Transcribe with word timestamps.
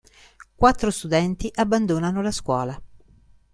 Quattro 0.55 0.89
studenti 0.89 1.51
abbandonano 1.53 2.23
la 2.23 2.31
scuola. 2.31 2.81